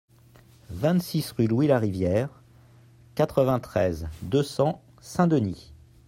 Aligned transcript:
vingt-six 0.71 1.29
rue 1.33 1.45
Louis 1.45 1.67
Larivière, 1.67 2.29
quatre-vingt-treize, 3.13 4.07
deux 4.23 4.41
cents, 4.41 4.81
Saint-Denis 4.99 5.73